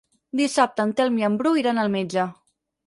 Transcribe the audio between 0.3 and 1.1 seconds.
Dissabte en